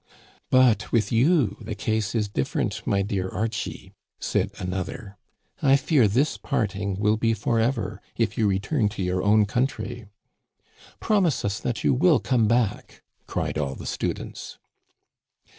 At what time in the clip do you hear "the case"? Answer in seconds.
1.61-2.15